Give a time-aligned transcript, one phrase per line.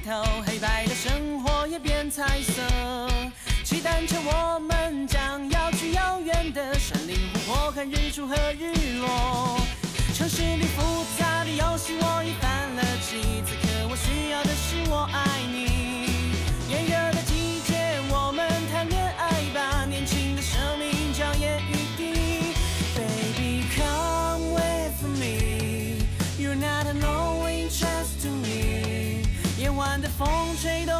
[0.00, 2.62] 头，黑白的生活也变彩色。
[3.64, 9.60] 骑单车，我们将要去遥远的山林湖泊，看日出和日落。
[10.14, 12.32] 城市里复杂的游戏我已
[30.56, 30.95] 风吹动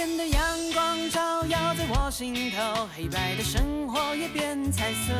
[0.00, 5.12] 天的阳光照耀在我心头，黑白的生活也变彩色。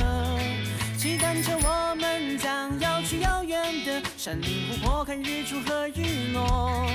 [0.97, 6.87] 骑单车，我们将要去遥远的山林湖泊，看日出和日落。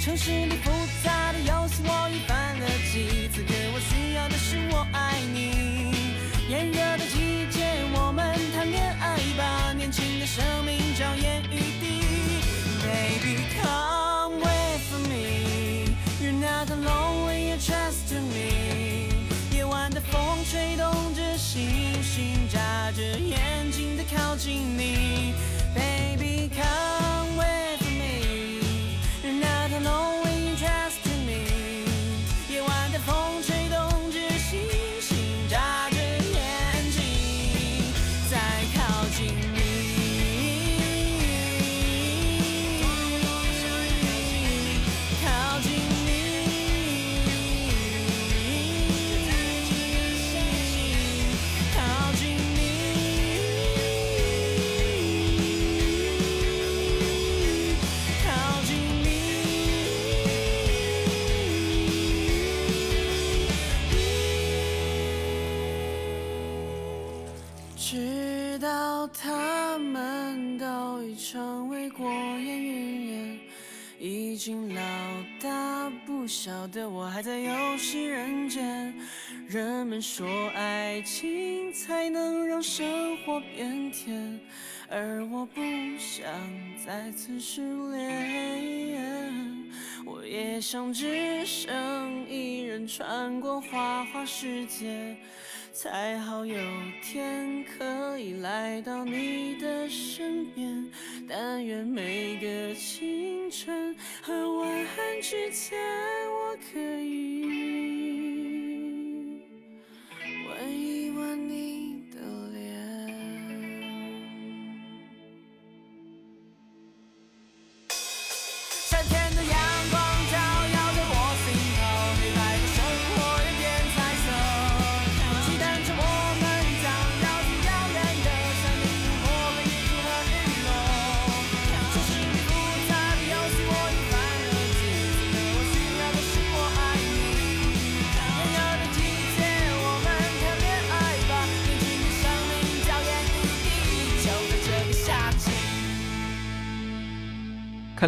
[0.00, 0.70] 城市里复
[1.04, 5.92] 杂的游戏我已翻了几次，可我需要的是我爱你。
[6.48, 10.15] 炎热的季节，我们谈恋爱吧，年轻
[76.26, 78.92] 大不小的我还在游戏人间。
[79.46, 80.26] 人们说
[80.56, 84.40] 爱情才能让生活变甜，
[84.88, 85.60] 而我不
[85.96, 86.26] 想
[86.84, 89.00] 再次失恋。
[90.04, 95.16] 我也想只身一人穿过花花世界，
[95.72, 96.58] 才好有
[97.04, 100.90] 天可以来到你的身边。
[101.28, 101.86] 但愿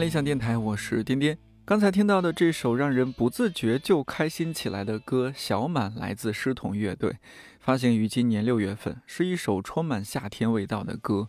[0.08, 1.36] 看理想电台，我是颠颠。
[1.66, 7.18] 刚才听到的这首让人不自觉就开心起来的歌《小满》，来自狮童乐队，
[7.60, 11.28] 发行于今年六月份，是一首充满夏天味道的歌。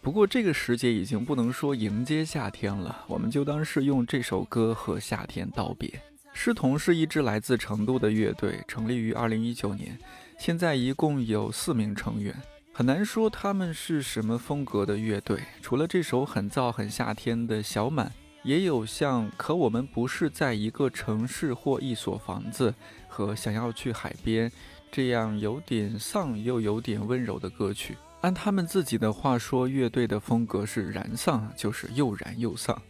[0.00, 5.88] 不过这个时节已经不能说迎接夏天了，我们就当是用这首歌和夏天道别。
[6.32, 9.96] 狮童是一支来自成都的乐队，成立于二零一九年，
[10.36, 12.34] 现在一共有四名成员。
[12.78, 18.12] 很难说他们是什么风格的乐队，除了这首很燥很夏天的小满，
[18.44, 22.70] 也有像《可我们不是在一个城市或一所房子》
[23.08, 24.48] 和《想要去海边》
[24.92, 27.96] 这样有点丧又有点温柔的歌曲。
[28.20, 32.80] 按他们自己的话说，乐队的风格是燃丧，就是又燃又丧。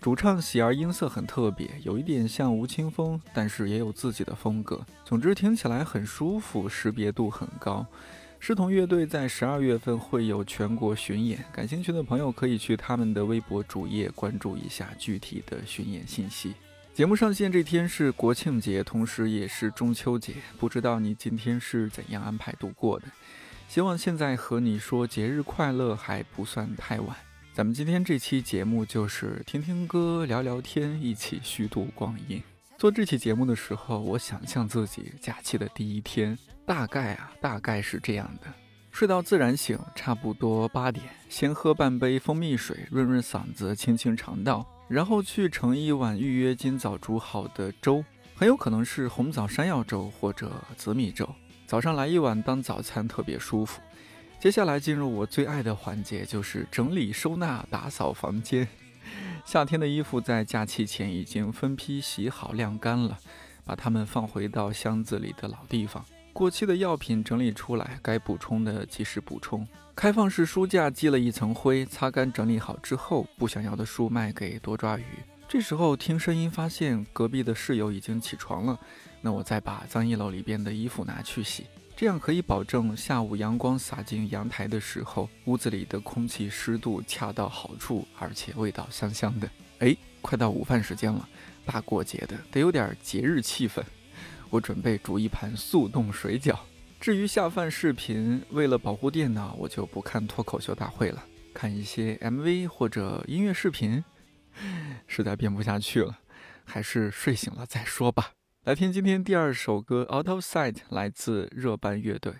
[0.00, 4.80] 主唱喜儿音色很特别，有一点像吴青峰，但是也有自己的风格。
[5.04, 7.84] 总之听起来很舒服，识别度很高。
[8.40, 16.54] 狮童乐队在十二月份会有全国巡演，感兴趣的朋友可以去他们的微博主页关注一下具体的巡演信息。
[16.94, 23.06] 节目上线这天是国庆节，同时也是中秋节，不知道你今天是怎样安排度过的？
[23.68, 27.16] 希望现在和你说节日快乐还不算太晚。
[27.52, 32.42] 咱们今天这期节目就是听听歌、聊聊天，一起虚度光阴。
[32.78, 38.46] 做这期节目的时候，我想象自己假期的第一天，大概啊，大概是这样的：
[38.92, 48.04] 睡到自然醒，差不多八点，先喝半杯蜂蜜水，润润嗓子，清清肠道，然后去盛一碗预约今早煮好的粥，
[48.34, 51.26] 很有可能是红枣山药粥或者紫米粥。
[51.66, 53.80] 早上来一碗当早餐，特别舒服。
[54.38, 58.68] 接下来进入我最爱的环节，就是整理收纳、打扫房间。
[59.46, 63.16] 夏天的衣服在假期前已经分批洗好晾干了，
[63.64, 66.04] 把它们放回到箱子里的老地方。
[66.32, 69.66] 过期的药品整理出来，该补充的及时补充。
[69.96, 75.04] 开放式书架积了一层灰，擦干整理好之后，不想要的书卖给多抓鱼。
[75.48, 78.78] 这时候听声音发现隔壁的室友已经起床了，
[79.20, 81.66] 那我再把脏衣篓里边的衣服拿去洗。
[81.96, 89.50] 这样可以保证下午阳光洒进阳台的时候，屋子里的空气湿度恰到好处，而且味道香香的。
[89.80, 91.28] 哎，快到午饭时间了，
[91.66, 93.82] 大过节的得有点节日气氛。
[94.50, 96.58] 我准备煮一盘速冻水饺。
[97.00, 101.24] 至于下饭视频，为了保护电脑，我就不看脱口秀大会了，
[101.54, 104.02] 看一些 MV 或者音乐视频。
[105.06, 106.18] 实在编不下去了，
[106.64, 108.32] 还是睡醒了再说吧。
[108.64, 112.34] 来听今天第二首歌《Out of Sight》，来自热班乐队。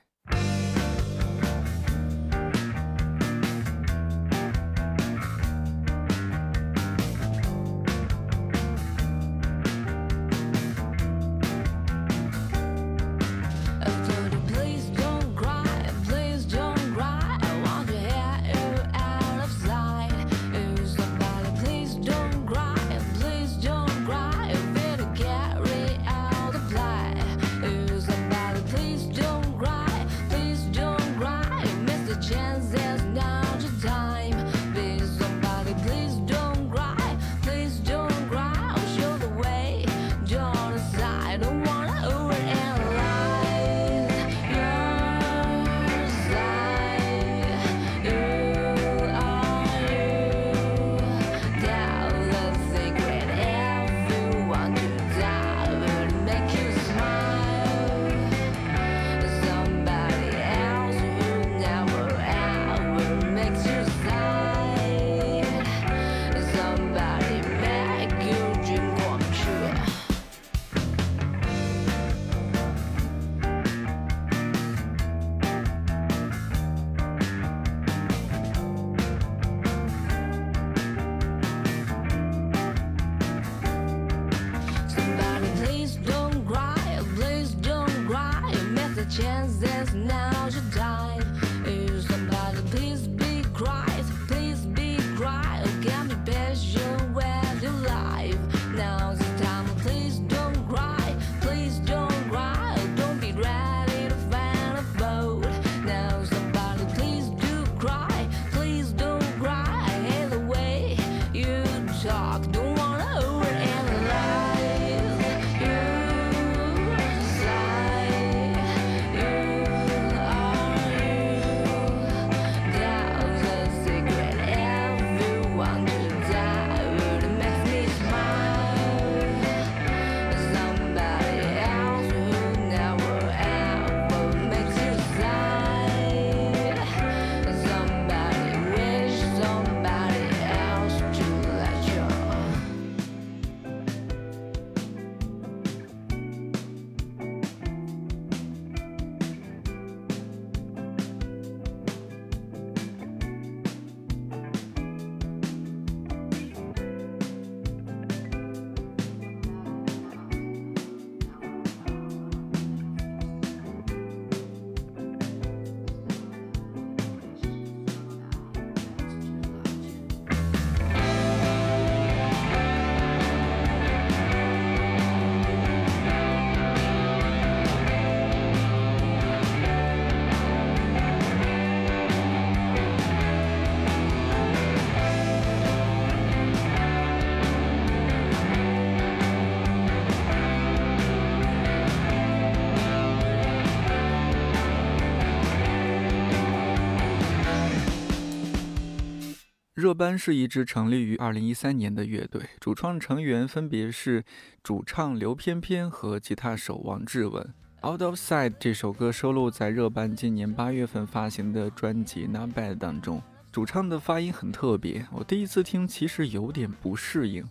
[199.79, 204.25] 热班是一支成立于二零一三年的乐队，主创成员分别是
[204.61, 207.55] 主唱刘翩翩和吉他手王志文。
[207.89, 213.23] 《Out of Sight》这首歌收录在热班今年八月份发行的专辑《Not Bad》当中。
[213.53, 217.49] 主唱的发音很特别，我第一次听其实有点不适应，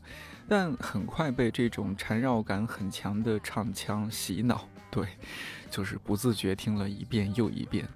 [0.49, 5.07] 但很快被这种缠绕感很强的唱腔洗脑，对，
[5.71, 7.87] 就是不自觉听了一遍又一遍。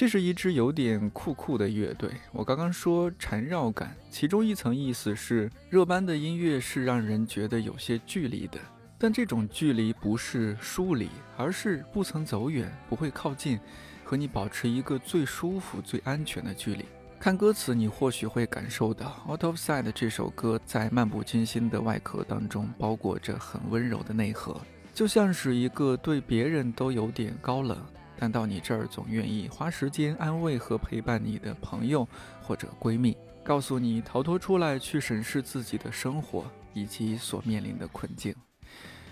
[0.00, 2.10] 这是一支有点酷酷的乐队。
[2.32, 8.58] 我刚刚说缠绕感，其中一层意思是热班的音乐是让人觉得有些距离的，
[8.96, 13.60] 但这种距离不是疏离，而是不曾走远，不会靠近，
[14.02, 16.86] 和你保持一个最舒服、最安全的距离。
[17.18, 24.58] 看歌词，你或许会感受到《Out of Sight》这首歌在漫不经心的外壳当中包裹着很温柔的内核，
[24.94, 27.78] 就像是一个对别人都有点高冷。
[28.20, 32.06] 但到你这儿，总愿意花时间安慰和陪伴你的朋友
[32.42, 38.36] 或者闺蜜，告诉你逃脱出来，去审视自己的生活以及所面临的困境。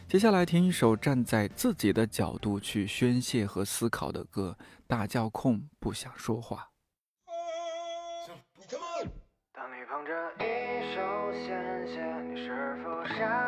[0.07, 4.55] 接下来听一首站在自己的角度去宣泄和思考的歌，
[4.87, 6.69] 《大叫控不想说话》。
[9.55, 11.49] 当你捧着一手鲜
[11.89, 13.48] 血，你是否杀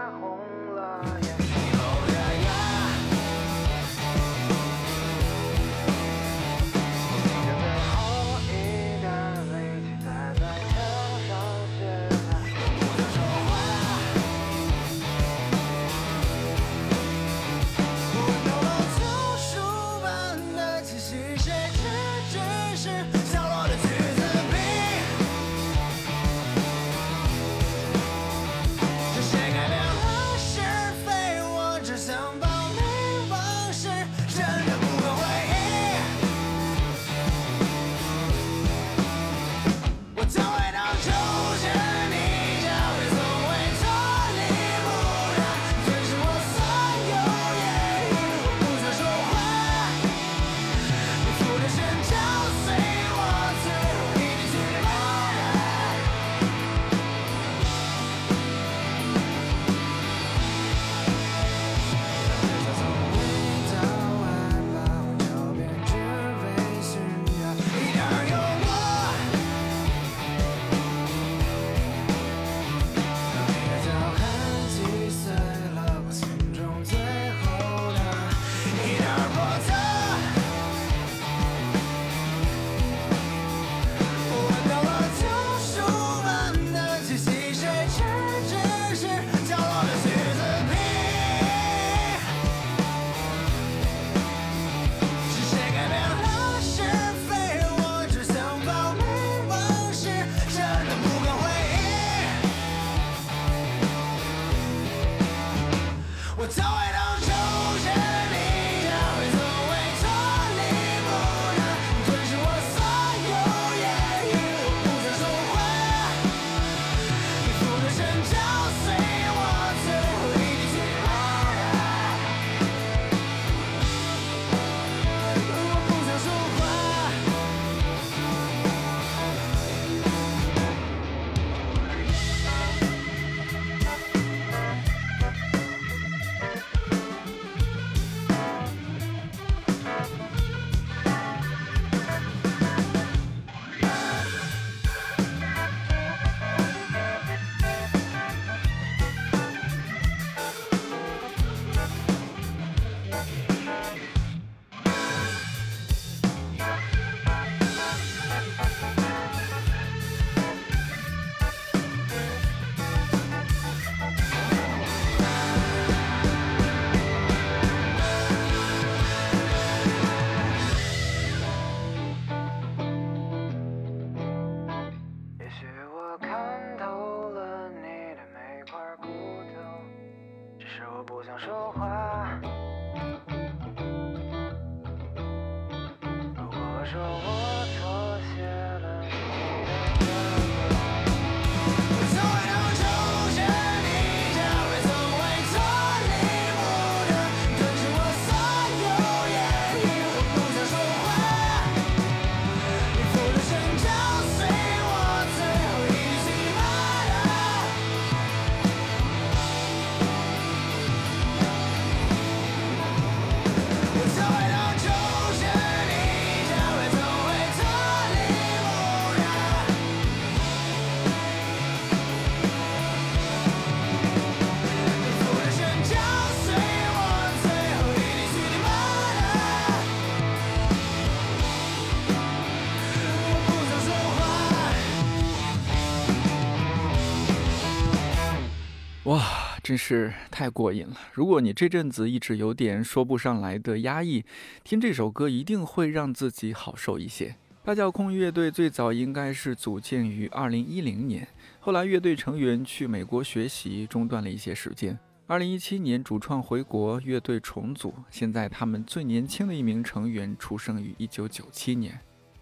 [239.70, 240.96] 真是太过瘾了！
[241.12, 244.24] 如果你这阵子一直有点说不上来的压抑，
[244.64, 247.36] 听这首歌一定会让自己好受一些。
[247.62, 251.28] 大脚控乐队最早应该是组建于二零一零年，
[251.60, 254.98] 后来乐队成员去美国学习，中断了一些时间。
[255.28, 257.94] 二零一七年主创回国，乐队重组。
[258.10, 261.96] 现在他们最年轻的一名成员出生于一九九七年。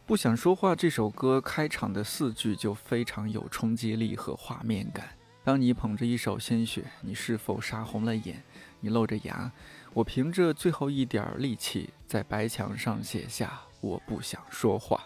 [0.06, 5.06] 不想说话这首歌开场的四句就非常有冲击力和画面感。
[5.48, 8.42] 当你捧着一手鲜血，你是否杀红了眼？
[8.80, 9.50] 你露着牙，
[9.94, 13.58] 我凭着最后一点力气在白墙上写下。
[13.80, 15.02] 我不想说话。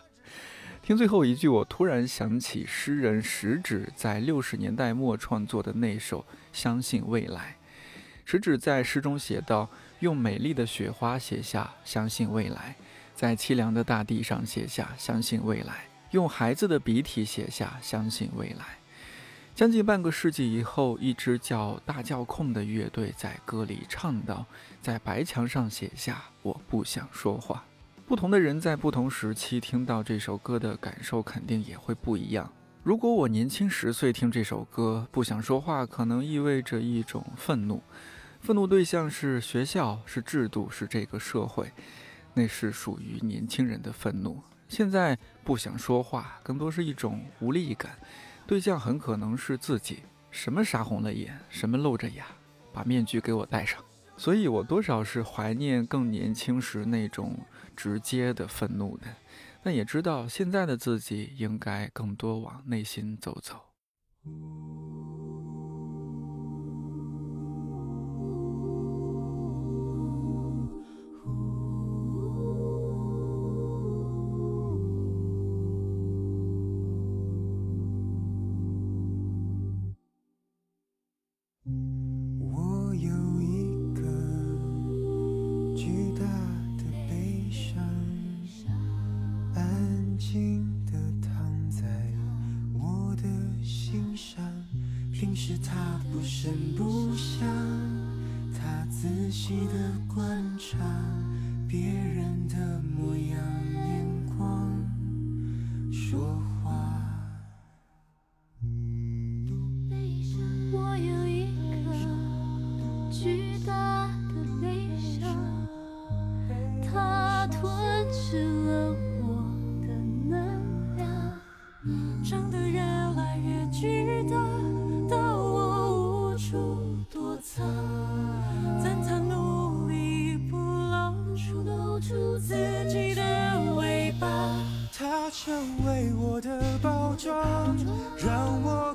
[0.83, 6.23] 听最后一句，我突然想起诗人食指在六十年代末创作的那首
[6.53, 7.57] 《相信未来》。
[8.29, 9.71] 食指在诗中写道
[10.01, 12.75] ：“用美丽的雪花写下相信未来，
[13.15, 18.65] 在凄凉的大地上写下相信未来，用孩子的笔体写下相信未来。”
[19.55, 24.47] 将近半个世纪以后，一支叫大教控的乐队在歌里唱道
[24.81, 27.63] ：“在白墙上写下我不想说话。”
[28.09, 32.51] 不同的人在不同时期听到这首歌的感受肯定也会不一样。
[32.83, 37.83] 如果我年轻十岁听这首歌不想说话，可能意味着一种愤怒，
[38.41, 41.71] 愤怒对象是学校、是制度、是这个社会，
[42.33, 44.43] 那是属于年轻人的愤怒。
[44.67, 47.93] 现在不想说话，更多是一种无力感，
[48.47, 50.03] 对象很可能是自己。
[50.31, 52.25] 什么杀红了眼，什么露着牙，
[52.73, 53.85] 把面具给我戴上。
[54.17, 57.39] 所以我多少是怀念更年轻时那种
[57.77, 59.07] 直接的愤怒的，
[59.63, 63.61] 但也知道现在的自己应该更多往内心走走。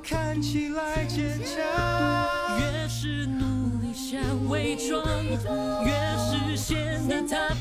[0.07, 1.57] 看起来坚强。
[2.57, 5.05] 越是努力想伪装
[5.83, 7.53] 越是显得他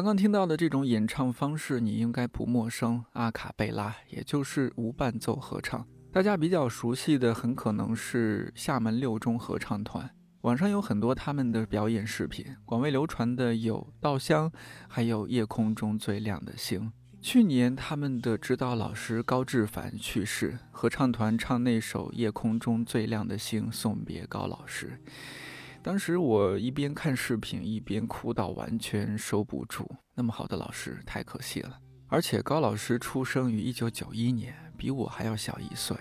[0.00, 5.86] 刚刚听到的这种演唱方式，你应该不陌生，阿卡贝拉，也就是无伴奏合唱。
[6.10, 10.10] 大家比较熟悉的，很可能是厦门六中合唱团，
[10.40, 14.48] 网上有很多他们的表演视频，广为流传的有《稻香》，
[14.88, 16.80] 还有《夜空中最亮的星》。
[17.20, 24.98] 去年他们的指导老师高志凡去世，合唱团唱那首《夜空中最亮的星》送别高老师。
[25.82, 31.78] 当时我一边看视频一边哭到完全收不住，那么好的老师太可惜了。
[32.08, 35.96] 而且高老师出生于一九九一年，比我还要小一岁。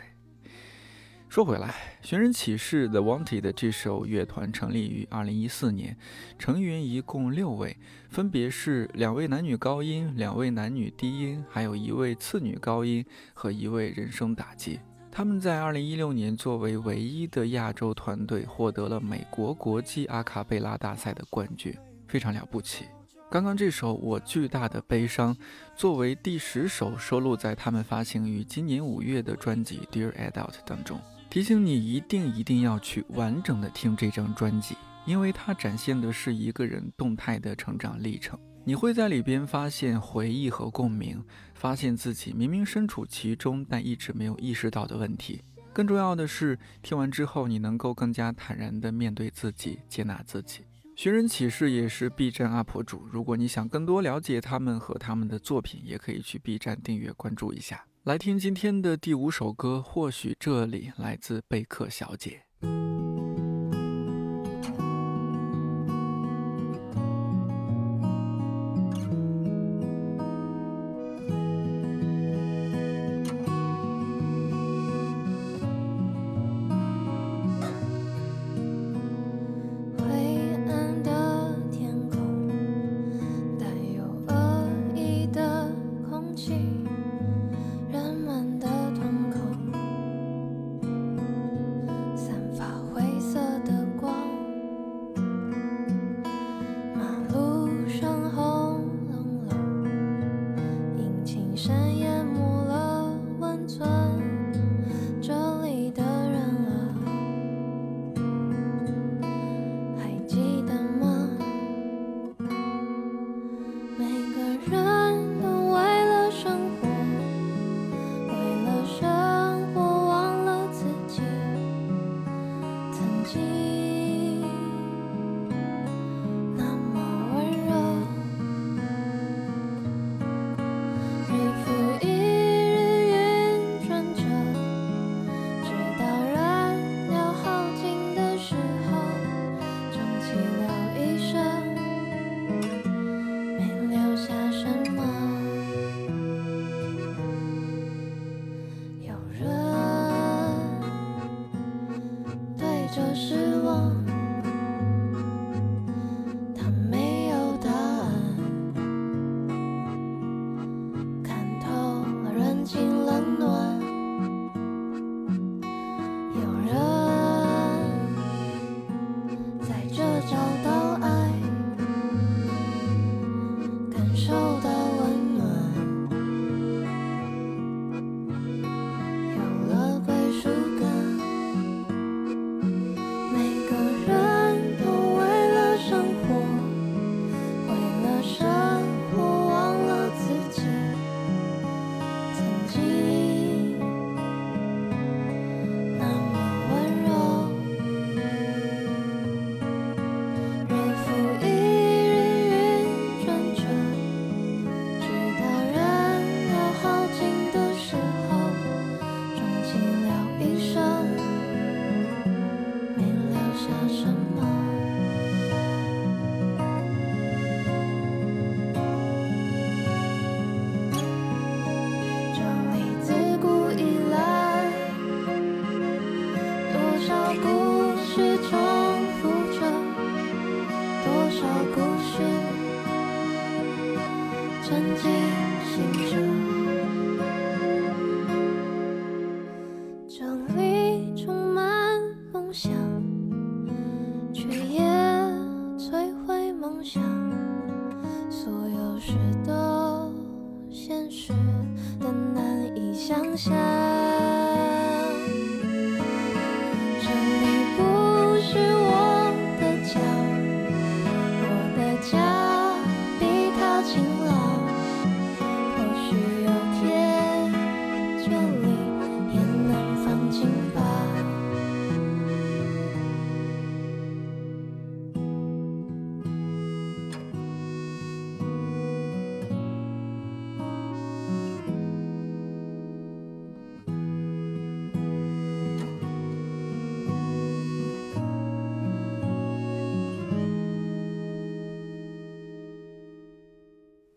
[1.29, 1.69] 说回来，
[2.01, 5.95] 《寻人启事》The Wanted 这首乐团成立于二零一四年，
[6.37, 7.77] 成员一共六位，
[8.09, 14.79] 分别是两位男女高音、两位男女低音，还有一位次女高音和一位人声打击。
[15.11, 21.75] 他们在2016年作为唯一的亚洲团队获得了美国国际阿卡贝拉大赛的冠军，
[22.07, 22.85] 非常了不起。
[23.29, 25.35] 刚刚这首《我巨大的悲伤》
[25.75, 30.99] 作为第十首收录在他们发行于今年五月的专辑《Dear Adult》当中。
[31.29, 38.39] 提醒你一定一定要去完整的听这张专辑，因为它展现的是一个人动态的成长历程。
[38.65, 41.23] 你会在里边发现回忆和共鸣，
[41.59, 45.41] 发现自己明明身处其中，但一直没有意识到的问题。
[45.73, 50.61] 更重要的是，听完之后你能够更加坦然地面对自己，接纳自己。
[50.95, 57.85] 寻人启事也是 B 站 UP 主，如果你想更多了解他们和他们的作品，也可以去 B 站订阅关注一下。
[58.03, 62.48] 来听今天的第五首歌，或许这里来自贝克小姐。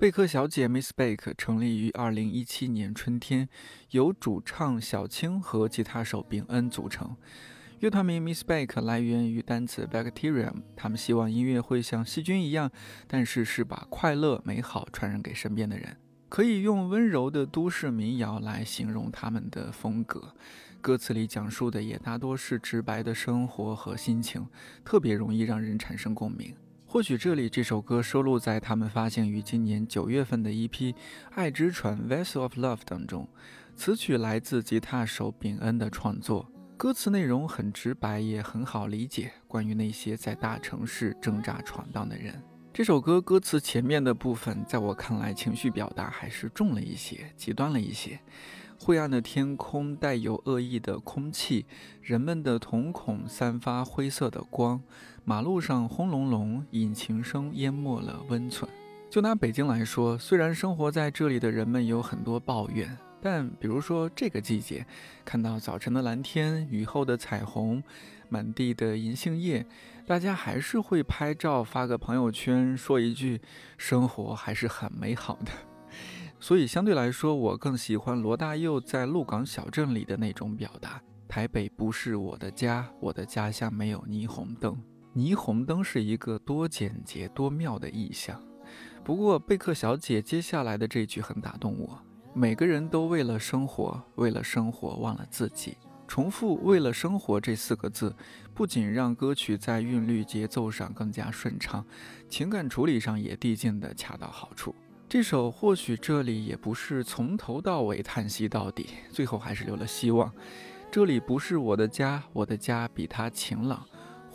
[0.02, 3.48] 贝克小姐 Miss Bake 成立于2017年春天，
[3.90, 7.16] 由主唱小青和吉他手秉恩组成。
[7.78, 12.68] 乐团名 Miss Bake 来源于单词 bacterium，他们希望音乐会像细菌一样，
[13.06, 15.96] 但是是把快乐、美好传染给身边的人。
[16.28, 20.34] 可以用温柔的都市民谣来形容他们的风格。
[20.80, 24.44] 歌词里讲述的也大多是直白的生活和心情，
[24.84, 26.52] 特别容易让人产生共鸣。
[26.92, 30.92] 或许这里这首歌收录在他们发行于今年九月份的一批
[31.30, 33.26] 《爱之船 Vessel of Love》当中。
[33.74, 42.38] 此曲来自吉他手秉恩的创作，歌词内容很直白，也很好理解，关于那些在大城市挣扎闯荡的人。
[42.74, 48.20] 这首歌歌词前面的部分，在我看来，情绪表达还是重了一些，极端了一些。
[48.78, 51.64] 灰暗的天空，带有恶意的空气，
[52.02, 54.82] 人们的瞳孔散发灰色的光，
[55.24, 58.68] 马路上轰隆隆，引擎声淹没了温存。
[59.08, 64.84] 就拿北京来说，虽然生活在这里的人们有很多抱怨，但比如说这个季节，
[65.24, 67.80] 看到早晨的蓝天，雨后的彩虹，
[68.28, 69.64] 满地的银杏叶，
[70.06, 73.40] 大家还是会拍照发个朋友圈，说一句
[73.78, 75.52] “生活还是很美好的”。
[76.40, 84.76] 所以相对来说，我更喜欢罗大佑在《鹿港小镇》里的那种表达：“台北不是我的家，我的家乡没有霓虹灯。
[85.14, 88.40] 霓虹灯是一个多简洁多妙的意象。”
[89.04, 91.98] 不过贝克小姐接下来的这句很打动我
[92.32, 98.14] ：“每个人都为了生活，为了生活忘了自己。”重复“为了生活”这四个字，
[98.54, 101.84] 不仅让歌曲在韵律节奏上更加顺畅，
[102.28, 104.74] 情感处理上也递进的恰到好处。
[105.08, 110.30] 这首或许这里也不是从头到尾叹息到底，最后还是留了希望。
[110.90, 113.86] 这里不是我的家，我的家比它晴朗。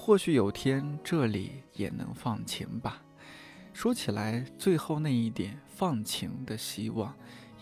[0.08, 3.04] 或许有天这里也能放晴吧。
[3.74, 7.13] 说起来，最后那一点放晴的希望，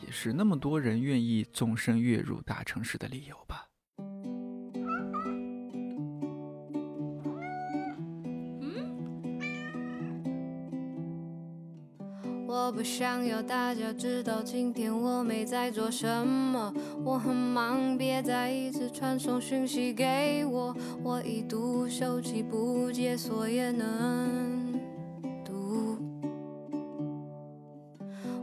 [0.03, 3.64] 也是那么多人愿意纵身跃入大城市的理由吧。
[12.65, 16.73] 我不想要大家知道今天我没在做什么，
[17.03, 24.81] 我很忙，别再一直传送讯息给我，我已读手机不解锁也能
[25.45, 25.95] 读。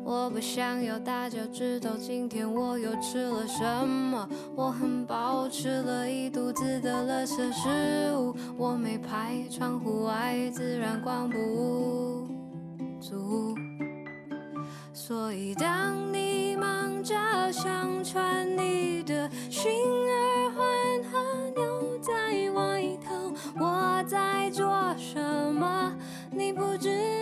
[0.04, 12.28] 我不想要大家知道今天我又吃了什么，我很饱，吃了一肚子的垃圾食物，我没拍窗户外自然光不
[13.00, 13.56] 足。
[14.94, 17.14] 所以，当你忙着
[17.50, 22.12] 上传你的新耳环和牛仔
[22.52, 23.12] 外套，
[23.58, 24.64] 我在做
[24.96, 25.18] 什
[25.54, 25.92] 么？
[26.30, 27.21] 你不知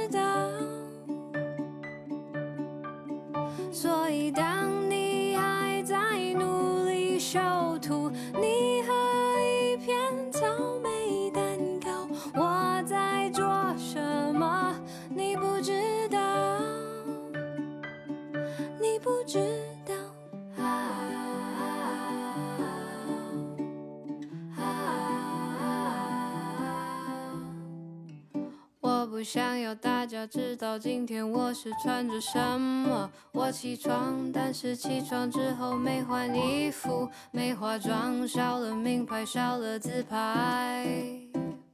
[29.20, 33.11] 不想要大家知道今天我是穿着什么。
[33.33, 40.87] 我起床，但是起床之后没换衣服，没化妆，少了名牌，少了自拍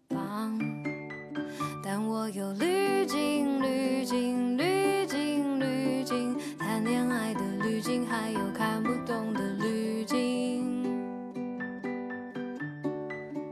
[0.08, 0.58] 棒。
[1.84, 10.82] 但我有滤镜，滤镜，滤镜，滤镜，谈恋爱的滤镜，还有看不懂的滤镜，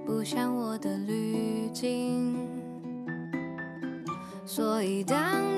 [0.05, 2.34] 不像我的滤镜。
[4.55, 5.54] 所以当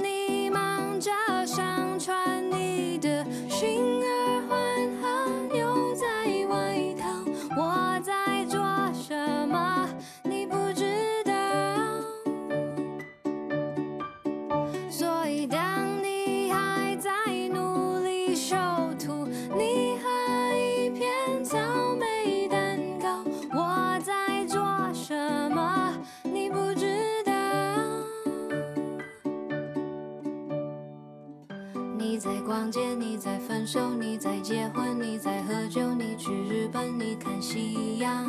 [32.56, 38.26] 逛街，你在分手，你在结婚，你在喝酒，你去日本，你看夕阳。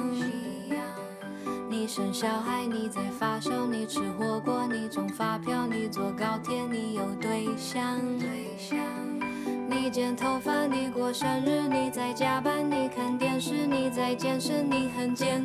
[1.70, 7.82] 你生小孩，你在发烧，你吃火锅，你中发票，你坐高铁，你有对象。
[9.70, 15.42] 你剪头发，你过生日，你在加班，你看电视，你在健身，你很健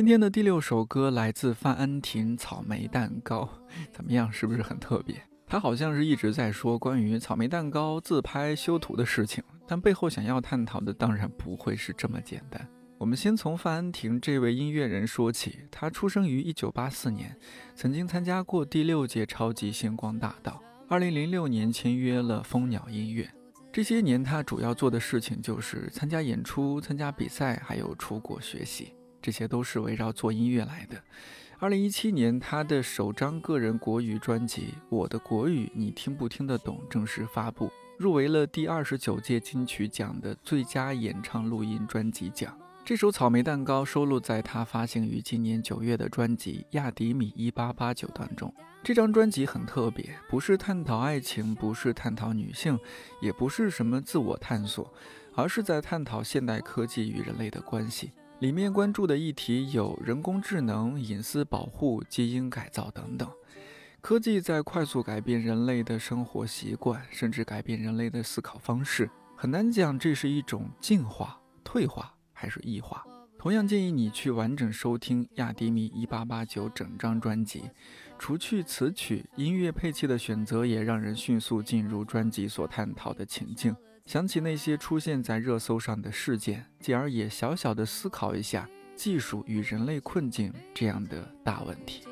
[0.00, 3.42] 今天的第六首歌来自范安婷《草莓蛋糕》，
[3.92, 4.32] 怎么样？
[4.32, 5.14] 是不是很特别？
[5.46, 12.66] 他好像是一直在说关于草莓蛋糕、自拍、修图的事情，但背后想要探讨的当然不会是这么简单。
[12.96, 17.36] 我们先从范安婷这位音乐人说起，他出生于1984年，
[17.74, 23.30] 曾经参加过第六届超级星光大道，2006年签约了蜂鸟音乐。
[23.70, 28.94] 这些年他主要做的事情就是参加演出、参加比赛，还有出国学习。
[29.20, 31.02] 这些都是围绕做音乐来的。
[31.58, 42.56] 二零一七年，他的首张个人国语专辑《我的国语你听不听得懂》正式发布，入围了第二十九届金曲奖的最佳演唱录音专辑奖。
[42.82, 48.52] 这首《草莓蛋糕》收录在他发行于今年九月的专辑《亚迪米一八八九》当中。
[48.82, 52.78] 这张专辑很特别，不是探讨爱情，不是探讨女性，
[53.20, 54.90] 也不是什么自我探索，
[55.34, 58.12] 而是在探讨现代科技与人类的关系。
[58.40, 63.30] 里面关注的议题有人工智能、隐私保护、基因改造等等。
[64.00, 69.10] 科技在快速改变人类的生活习惯，甚至改变人类的思考方式。
[69.36, 73.04] 很难讲这是一种进化、退化还是异化。
[73.38, 77.64] 同样建议你去完整收听亚迪米一八八九整张专辑，
[78.18, 83.76] 除去词曲，音乐配器的选择也让人迅速进入专辑所探讨的情境。
[84.06, 92.02] 想起那些出现在热搜上的事件，继而也小小的思考一下技术与人类困境这样的大问题。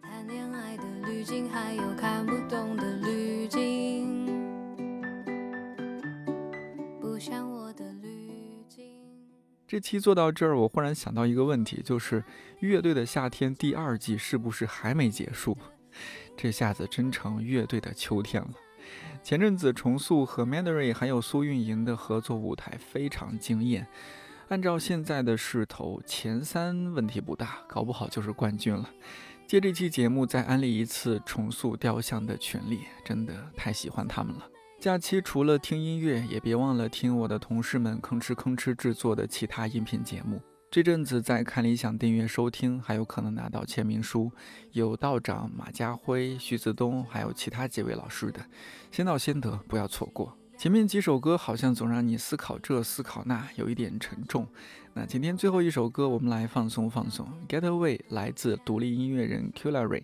[0.00, 4.26] 谈恋爱的滤镜，还有看不懂的滤镜，
[7.00, 8.84] 不像我的滤镜。
[9.66, 12.22] 这期做到这儿，我忽然想到一个问题，就是
[12.60, 15.58] 《乐队的夏天》第二季是不是还没结束？
[16.36, 18.50] 这下子真成乐队的秋天了。
[19.22, 23.86] 前阵子重塑和 Mandarin 还有苏运莹的合作舞台非常惊艳，
[24.48, 28.88] 按照现在的势头，前三问题不大，搞不好就是冠军了。
[29.46, 34.46] 借这期节目再安利一次重塑雕像的权利，真的太喜欢他们了。
[34.78, 40.40] 假期除了听音乐，也别忘了听我的同事们吭哧吭哧制作的其他音频节目。
[40.70, 44.30] 这阵子在看理想订阅收听，还有可能拿到签名书，
[44.72, 48.44] 有道长马家辉、徐子东，还有其他几位老师的，
[48.92, 50.36] 先到先得，不要错过。
[50.58, 54.46] 前面几首歌好像总让你思考这思考那，有一点沉重。
[54.92, 60.02] 那今天最后一首歌，我们来放松放松，《Getaway》来自独立音乐人 Qlary，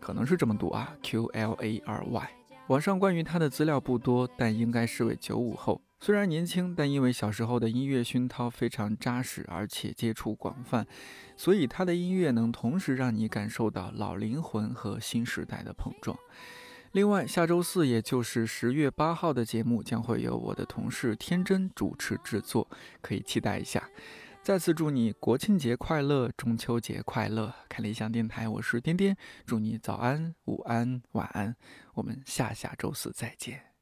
[0.00, 2.35] 可能是这么读啊，Q L A R Y。
[2.68, 5.80] 网上关于他的资料不多，但应该是位九五后。
[6.00, 10.84] 虽然年轻，但因为小时候的音乐熏陶非常扎实，而且接触广泛，
[11.36, 16.18] 所以他的音乐能同时让你感受到老灵魂和新时代的碰撞。
[16.90, 22.68] 另外，下周四，也就是十月八号的节目将会由我的同事天真主持制作，
[23.00, 23.88] 可以期待一下。
[24.46, 27.52] 再次祝你国庆节快乐，中秋节快乐！
[27.68, 31.56] 看理想电台，我是颠颠，祝你早安、午安、晚安，
[31.94, 33.75] 我们下下周四再见。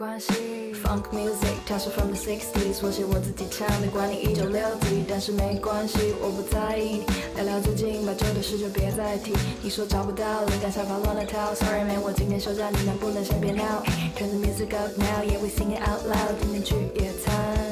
[0.00, 0.32] 关系。
[0.82, 7.02] Funk music，它是 from the sixties，我写我自己唱的，管你一九六几，但是没关系，我不在意。
[7.36, 9.34] 聊聊最近，把旧的事就别再提。
[9.60, 11.54] 你说找不到灵感，沙发乱了套。
[11.54, 13.82] Sorry man，我今天休假，你能不能先别闹
[14.16, 17.69] ？Turn the music up now，yeah we sing it out loud，今天去野餐。